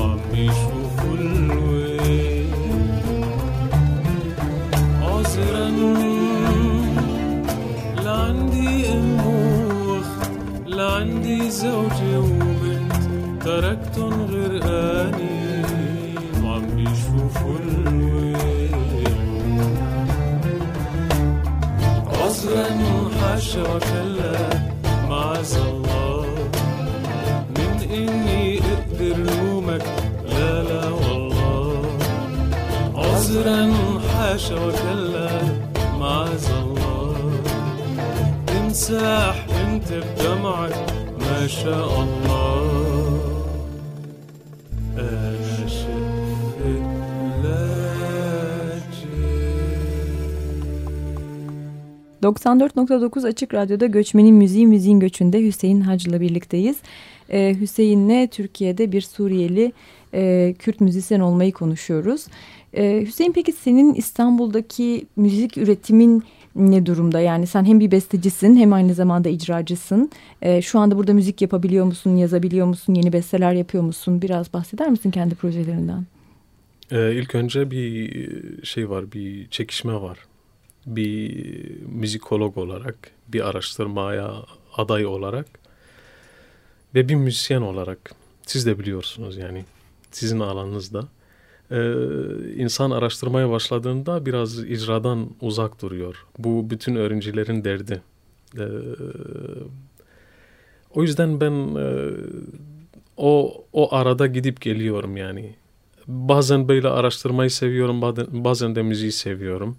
وعم 0.00 0.20
يشوفوا 0.34 1.14
الويل. 1.18 2.50
عذرا 5.02 5.68
لعندي 8.04 8.08
عندي 8.08 8.88
ام 8.88 9.26
واخت 9.26 10.30
لعندي 10.66 11.50
زوجة 11.50 12.18
وبنت 12.18 13.02
تركتن 13.44 14.12
غير 14.30 14.62
اني 14.62 15.64
وعم 16.44 16.78
يشوفوا 16.78 17.56
الويل. 17.64 18.34
عذرا 22.12 22.68
حشرة 23.20 24.13
غدرا 33.44 34.00
حاشر 34.00 34.72
كلا 34.72 35.30
معاذ 36.00 36.46
الله 36.64 37.16
تمساح 38.46 39.46
انت 39.64 39.88
بدمعك 39.92 40.76
ما 41.20 41.46
شاء 41.46 41.90
الله 42.04 42.94
...94.9 52.22 53.26
Açık 53.28 53.54
Radyo'da 53.54 53.86
Göçmenin 53.86 54.34
Müziği 54.34 54.66
Müziğin 54.66 55.00
Göçü'nde 55.00 55.42
Hüseyin 55.42 55.80
Hacı'la 55.80 56.20
birlikteyiz. 56.20 56.76
Ee, 57.30 57.56
Hüseyin'le 57.60 58.26
Türkiye'de 58.26 58.92
bir 58.92 59.00
Suriyeli 59.00 59.72
e, 60.14 60.54
Kürt 60.58 60.80
müzisyen 60.80 61.20
olmayı 61.20 61.52
konuşuyoruz. 61.52 62.26
Ee, 62.76 63.02
Hüseyin 63.06 63.32
peki 63.32 63.52
senin 63.52 63.94
İstanbul'daki 63.94 65.06
müzik 65.16 65.58
üretimin 65.58 66.24
ne 66.54 66.86
durumda? 66.86 67.20
Yani 67.20 67.46
sen 67.46 67.64
hem 67.64 67.80
bir 67.80 67.90
bestecisin 67.90 68.56
hem 68.56 68.72
aynı 68.72 68.94
zamanda 68.94 69.28
icracısın. 69.28 70.10
Ee, 70.42 70.62
şu 70.62 70.78
anda 70.78 70.96
burada 70.96 71.12
müzik 71.12 71.42
yapabiliyor 71.42 71.84
musun, 71.84 72.16
yazabiliyor 72.16 72.66
musun, 72.66 72.94
yeni 72.94 73.12
besteler 73.12 73.52
yapıyor 73.52 73.84
musun? 73.84 74.22
Biraz 74.22 74.52
bahseder 74.52 74.90
misin 74.90 75.10
kendi 75.10 75.34
projelerinden? 75.34 76.06
Ee, 76.90 77.14
ilk 77.14 77.34
önce 77.34 77.70
bir 77.70 78.64
şey 78.64 78.90
var, 78.90 79.12
bir 79.12 79.48
çekişme 79.48 79.94
var. 79.94 80.18
Bir 80.86 81.46
müzikolog 81.86 82.58
olarak, 82.58 83.10
bir 83.28 83.48
araştırmaya 83.48 84.34
aday 84.76 85.06
olarak 85.06 85.46
ve 86.94 87.08
bir 87.08 87.14
müzisyen 87.14 87.62
olarak. 87.62 88.14
Siz 88.46 88.66
de 88.66 88.78
biliyorsunuz 88.78 89.36
yani 89.36 89.64
sizin 90.10 90.40
alanınızda. 90.40 91.08
Ee, 91.70 91.92
insan 92.56 92.90
araştırmaya 92.90 93.50
başladığında 93.50 94.26
biraz 94.26 94.58
icradan 94.58 95.30
uzak 95.40 95.82
duruyor. 95.82 96.26
Bu 96.38 96.70
bütün 96.70 96.96
öğrencilerin 96.96 97.64
derdi. 97.64 98.02
Ee, 98.58 98.62
o 100.94 101.02
yüzden 101.02 101.40
ben 101.40 101.76
e, 101.76 102.10
o 103.16 103.64
o 103.72 103.94
arada 103.94 104.26
gidip 104.26 104.60
geliyorum 104.60 105.16
yani. 105.16 105.54
Bazen 106.06 106.68
böyle 106.68 106.88
araştırmayı 106.88 107.50
seviyorum, 107.50 108.02
bazen, 108.44 108.74
de 108.74 108.82
müziği 108.82 109.12
seviyorum. 109.12 109.76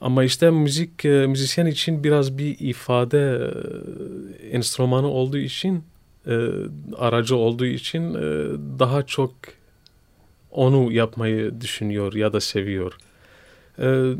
Ama 0.00 0.24
işte 0.24 0.50
müzik 0.50 1.04
e, 1.04 1.26
müzisyen 1.26 1.66
için 1.66 2.04
biraz 2.04 2.38
bir 2.38 2.58
ifade 2.58 3.50
e, 4.42 4.48
enstrümanı 4.48 5.08
olduğu 5.08 5.38
için, 5.38 5.84
aracı 6.98 7.36
olduğu 7.36 7.66
için 7.66 8.14
daha 8.78 9.06
çok 9.06 9.32
onu 10.50 10.92
yapmayı 10.92 11.60
düşünüyor 11.60 12.12
ya 12.12 12.32
da 12.32 12.40
seviyor. 12.40 12.96
Ee, 13.78 14.12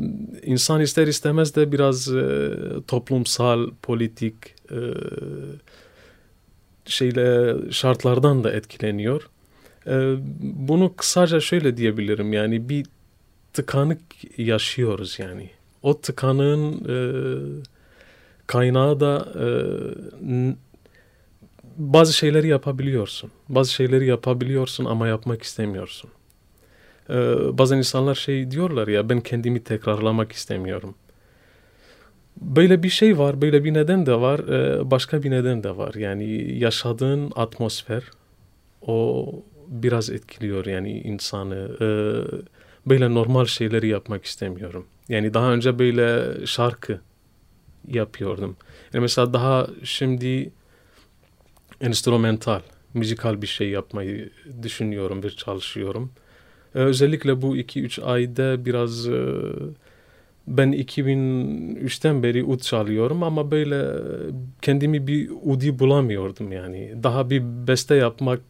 insan 0.43 0.81
ister 0.81 1.07
istemez 1.07 1.55
de 1.55 1.71
biraz 1.71 2.13
e, 2.13 2.49
toplumsal, 2.87 3.69
politik 3.81 4.35
e, 4.71 4.79
şeyle 6.85 7.55
şartlardan 7.71 8.43
da 8.43 8.51
etkileniyor. 8.51 9.29
E, 9.87 10.15
bunu 10.41 10.95
kısaca 10.95 11.39
şöyle 11.39 11.77
diyebilirim 11.77 12.33
yani 12.33 12.69
bir 12.69 12.85
tıkanık 13.53 14.01
yaşıyoruz 14.37 15.19
yani. 15.19 15.49
O 15.83 16.01
tıkanığın 16.01 16.73
e, 16.73 16.97
kaynağı 18.47 18.99
da 18.99 19.27
e, 19.35 19.45
bazı 21.77 22.13
şeyleri 22.13 22.47
yapabiliyorsun. 22.47 23.31
Bazı 23.49 23.73
şeyleri 23.73 24.05
yapabiliyorsun 24.07 24.85
ama 24.85 25.07
yapmak 25.07 25.43
istemiyorsun. 25.43 26.09
Ee, 27.11 27.57
bazen 27.57 27.77
insanlar 27.77 28.15
şey 28.15 28.51
diyorlar 28.51 28.87
ya 28.87 29.09
ben 29.09 29.21
kendimi 29.21 29.63
tekrarlamak 29.63 30.31
istemiyorum. 30.31 30.95
Böyle 32.41 32.83
bir 32.83 32.89
şey 32.89 33.17
var, 33.17 33.41
böyle 33.41 33.63
bir 33.63 33.73
neden 33.73 34.05
de 34.05 34.15
var, 34.21 34.39
ee, 34.39 34.91
başka 34.91 35.23
bir 35.23 35.31
neden 35.31 35.63
de 35.63 35.77
var. 35.77 35.93
Yani 35.93 36.57
yaşadığın 36.59 37.31
atmosfer 37.35 38.03
o 38.81 39.29
biraz 39.67 40.09
etkiliyor 40.09 40.65
yani 40.65 40.99
insanı. 41.01 41.77
Ee, 41.81 42.47
böyle 42.85 43.13
normal 43.13 43.45
şeyleri 43.45 43.87
yapmak 43.87 44.25
istemiyorum. 44.25 44.85
Yani 45.09 45.33
daha 45.33 45.53
önce 45.53 45.79
böyle 45.79 46.33
şarkı 46.45 46.99
yapıyordum. 47.87 48.57
Yani 48.93 49.01
mesela 49.01 49.33
daha 49.33 49.67
şimdi 49.83 50.51
enstrümantal, 51.81 52.61
müzikal 52.93 53.41
bir 53.41 53.47
şey 53.47 53.69
yapmayı 53.69 54.29
düşünüyorum 54.63 55.23
ve 55.23 55.29
çalışıyorum. 55.29 56.11
Ee, 56.75 56.79
özellikle 56.79 57.41
bu 57.41 57.57
2-3 57.57 57.99
ayda 57.99 58.65
biraz 58.65 59.07
e, 59.07 59.25
ben 60.47 60.71
2003'ten 60.71 62.23
beri 62.23 62.43
ud 62.43 62.59
çalıyorum 62.59 63.23
ama 63.23 63.51
böyle 63.51 63.85
kendimi 64.61 65.07
bir 65.07 65.29
udi 65.43 65.79
bulamıyordum 65.79 66.51
yani. 66.51 66.93
Daha 67.03 67.29
bir 67.29 67.41
beste 67.67 67.95
yapmak 67.95 68.41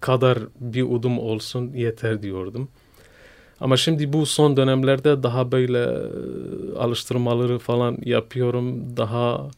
kadar 0.00 0.38
bir 0.60 0.82
udum 0.82 1.18
olsun 1.18 1.72
yeter 1.74 2.22
diyordum. 2.22 2.68
Ama 3.60 3.76
şimdi 3.76 4.12
bu 4.12 4.26
son 4.26 4.56
dönemlerde 4.56 5.22
daha 5.22 5.52
böyle 5.52 5.78
e, 5.78 6.78
alıştırmaları 6.78 7.58
falan 7.58 7.98
yapıyorum. 8.04 8.96
Daha 8.96 9.50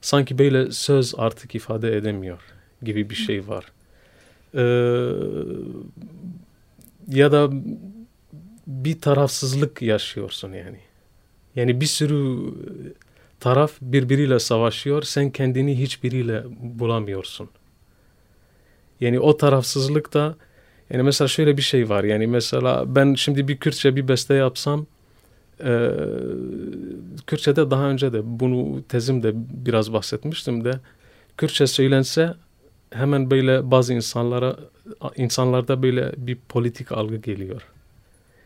sanki 0.00 0.38
böyle 0.38 0.70
söz 0.72 1.14
artık 1.18 1.54
ifade 1.54 1.96
edemiyor 1.96 2.38
gibi 2.82 3.10
bir 3.10 3.14
şey 3.14 3.48
var. 3.48 3.72
Ee, 4.54 4.60
ya 7.08 7.32
da 7.32 7.50
bir 8.66 9.00
tarafsızlık 9.00 9.82
yaşıyorsun 9.82 10.52
yani. 10.52 10.78
Yani 11.56 11.80
bir 11.80 11.86
sürü 11.86 12.52
taraf 13.40 13.72
birbiriyle 13.80 14.38
savaşıyor. 14.38 15.02
Sen 15.02 15.30
kendini 15.30 15.78
hiçbiriyle 15.78 16.42
bulamıyorsun. 16.60 17.48
Yani 19.00 19.20
o 19.20 19.36
tarafsızlık 19.36 20.14
da 20.14 20.36
yani 20.90 21.02
mesela 21.02 21.28
şöyle 21.28 21.56
bir 21.56 21.62
şey 21.62 21.88
var. 21.88 22.04
Yani 22.04 22.26
mesela 22.26 22.94
ben 22.94 23.14
şimdi 23.14 23.48
bir 23.48 23.56
Kürtçe 23.56 23.96
bir 23.96 24.08
beste 24.08 24.34
yapsam 24.34 24.86
e, 25.64 25.90
Kürtçe'de 27.26 27.70
daha 27.70 27.90
önce 27.90 28.12
de 28.12 28.20
bunu 28.24 28.82
tezimde 28.88 29.32
biraz 29.34 29.92
bahsetmiştim 29.92 30.64
de 30.64 30.72
Kürtçe 31.36 31.66
söylense 31.66 32.34
hemen 32.90 33.30
böyle 33.30 33.70
bazı 33.70 33.94
insanlara 33.94 34.56
insanlarda 35.16 35.82
böyle 35.82 36.12
bir 36.16 36.38
politik 36.48 36.92
algı 36.92 37.16
geliyor. 37.16 37.62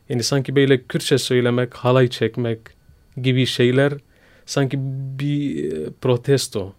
Yani 0.08 0.22
sanki 0.22 0.56
böyle 0.56 0.82
Kürtçe 0.82 1.18
söylemek, 1.18 1.74
halay 1.74 2.08
çekmek 2.08 2.58
gibi 3.16 3.46
şeyler 3.46 3.92
sanki 4.46 4.78
bir 5.18 5.72
e, 5.72 5.90
protesto 6.00 6.74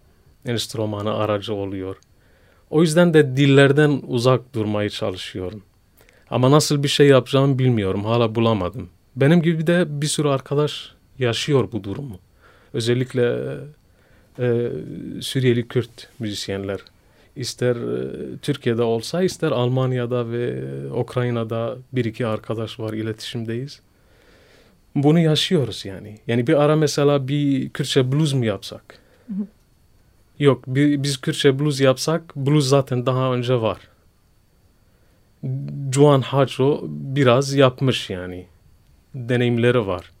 enstrümanı 0.46 1.14
aracı 1.14 1.54
oluyor. 1.54 1.96
O 2.70 2.82
yüzden 2.82 3.14
de 3.14 3.36
dillerden 3.36 4.02
uzak 4.06 4.54
durmaya 4.54 4.90
çalışıyorum. 4.90 5.62
Ama 6.30 6.50
nasıl 6.50 6.82
bir 6.82 6.88
şey 6.88 7.08
yapacağımı 7.08 7.58
bilmiyorum. 7.58 8.04
Hala 8.04 8.34
bulamadım. 8.34 8.88
Benim 9.16 9.42
gibi 9.42 9.66
de 9.66 9.84
bir 10.02 10.06
sürü 10.06 10.28
arkadaş 10.28 10.94
yaşıyor 11.18 11.68
bu 11.72 11.84
durumu. 11.84 12.18
Özellikle 12.72 13.56
e, 14.38 14.70
Suriyeli 15.20 15.68
Kürt 15.68 16.08
müzisyenler 16.18 16.80
ister 17.36 17.76
e, 17.76 18.38
Türkiye'de 18.38 18.82
olsa 18.82 19.22
ister 19.22 19.50
Almanya'da 19.50 20.30
ve 20.30 20.62
Ukrayna'da 20.90 21.76
bir 21.92 22.04
iki 22.04 22.26
arkadaş 22.26 22.80
var 22.80 22.92
iletişimdeyiz. 22.92 23.80
Bunu 24.94 25.18
yaşıyoruz 25.18 25.84
yani. 25.84 26.18
Yani 26.26 26.46
bir 26.46 26.62
ara 26.62 26.76
mesela 26.76 27.28
bir 27.28 27.68
Kürtçe 27.68 28.12
blues 28.12 28.34
mu 28.34 28.44
yapsak? 28.44 28.98
Yok 30.38 30.64
bir, 30.66 31.02
biz 31.02 31.16
Kürtçe 31.16 31.58
blues 31.58 31.80
yapsak 31.80 32.36
blues 32.36 32.68
zaten 32.68 33.06
daha 33.06 33.34
önce 33.34 33.60
var. 33.60 33.78
Juan 35.92 36.20
Hacho 36.20 36.84
biraz 36.88 37.54
yapmış 37.54 38.10
yani. 38.10 38.46
Deneyimleri 39.14 39.86
var. 39.86 40.12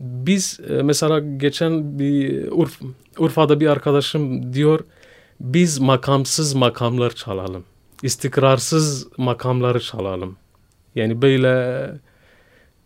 Biz 0.00 0.60
e, 0.70 0.82
mesela 0.82 1.18
geçen 1.18 1.98
bir 1.98 2.48
Urf, 2.50 2.80
Urfa'da 3.18 3.60
bir 3.60 3.66
arkadaşım 3.66 4.52
diyor 4.52 4.80
biz 5.40 5.78
makamsız 5.78 6.54
makamlar 6.54 7.10
çalalım. 7.10 7.64
İstikrarsız 8.02 9.08
makamları 9.16 9.80
çalalım. 9.80 10.36
Yani 10.94 11.22
böyle 11.22 11.90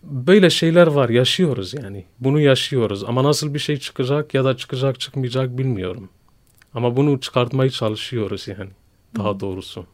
böyle 0.03 0.51
şeyler 0.51 0.87
var 0.87 1.09
yaşıyoruz 1.09 1.75
yani. 1.75 2.05
Bunu 2.21 2.41
yaşıyoruz 2.41 3.05
ama 3.05 3.25
nasıl 3.25 3.55
bir 3.55 3.59
şey 3.59 3.77
çıkacak 3.77 4.35
ya 4.35 4.45
da 4.45 4.57
çıkacak 4.57 5.01
çıkmayacak 5.01 5.59
bilmiyorum. 5.59 6.09
Ama 6.75 6.97
bunu 6.97 7.21
çıkartmaya 7.21 7.71
çalışıyoruz 7.71 8.49
yani 8.49 8.71
daha 9.17 9.41
doğrusu. 9.41 9.87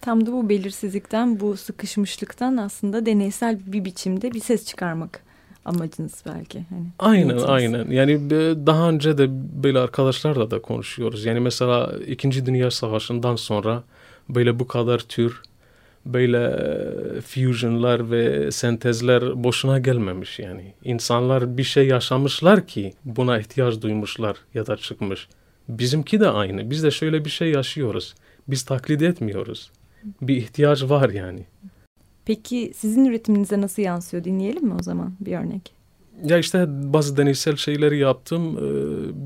Tam 0.00 0.26
da 0.26 0.32
bu 0.32 0.48
belirsizlikten, 0.48 1.40
bu 1.40 1.56
sıkışmışlıktan 1.56 2.56
aslında 2.56 3.06
deneysel 3.06 3.60
bir 3.66 3.84
biçimde 3.84 4.32
bir 4.32 4.40
ses 4.40 4.66
çıkarmak 4.66 5.27
amacınız 5.68 6.22
belki. 6.26 6.64
Hani 6.70 6.86
aynen 6.98 7.28
niyetiniz. 7.28 7.44
aynen. 7.44 7.90
Yani 7.90 8.30
daha 8.66 8.88
önce 8.88 9.18
de 9.18 9.26
böyle 9.62 9.78
arkadaşlarla 9.78 10.50
da 10.50 10.62
konuşuyoruz. 10.62 11.24
Yani 11.24 11.40
mesela 11.40 11.92
İkinci 12.06 12.46
Dünya 12.46 12.70
Savaşı'ndan 12.70 13.36
sonra 13.36 13.82
böyle 14.28 14.58
bu 14.58 14.66
kadar 14.66 14.98
tür 14.98 15.42
böyle 16.06 16.38
e, 16.38 17.20
fusionlar 17.20 18.10
ve 18.10 18.52
sentezler 18.52 19.44
boşuna 19.44 19.78
gelmemiş 19.78 20.38
yani. 20.38 20.74
İnsanlar 20.84 21.58
bir 21.58 21.64
şey 21.64 21.86
yaşamışlar 21.86 22.66
ki 22.66 22.92
buna 23.04 23.38
ihtiyaç 23.38 23.82
duymuşlar 23.82 24.36
ya 24.54 24.66
da 24.66 24.76
çıkmış. 24.76 25.28
Bizimki 25.68 26.20
de 26.20 26.28
aynı. 26.28 26.70
Biz 26.70 26.82
de 26.82 26.90
şöyle 26.90 27.24
bir 27.24 27.30
şey 27.30 27.50
yaşıyoruz. 27.50 28.14
Biz 28.48 28.62
taklit 28.62 29.02
etmiyoruz. 29.02 29.70
Bir 30.22 30.36
ihtiyaç 30.36 30.82
var 30.82 31.10
yani. 31.10 31.46
Peki 32.28 32.72
sizin 32.76 33.04
üretiminize 33.04 33.60
nasıl 33.60 33.82
yansıyor 33.82 34.24
dinleyelim 34.24 34.64
mi 34.64 34.74
o 34.80 34.82
zaman 34.82 35.12
bir 35.20 35.36
örnek? 35.38 35.72
Ya 36.24 36.38
işte 36.38 36.66
bazı 36.68 37.16
deneysel 37.16 37.56
şeyleri 37.56 37.98
yaptım. 37.98 38.56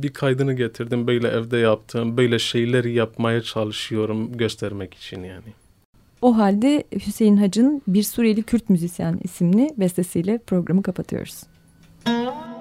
Bir 0.03 0.13
kaydını 0.13 0.53
getirdim. 0.53 1.07
Böyle 1.07 1.29
evde 1.29 1.57
yaptım. 1.57 2.17
Böyle 2.17 2.39
şeyleri 2.39 2.93
yapmaya 2.93 3.43
çalışıyorum 3.43 4.37
göstermek 4.37 4.95
için 4.95 5.25
yani. 5.25 5.53
O 6.23 6.37
halde 6.37 6.85
Hüseyin 7.07 7.37
Hac'ın 7.37 7.83
Bir 7.89 8.03
Suriyeli 8.03 8.43
Kürt 8.43 8.71
Müzisyen 8.71 9.21
isimli 9.25 9.71
bestesiyle 9.79 10.39
programı 10.39 10.83
kapatıyoruz. 10.83 11.43
Müzik 12.07 12.52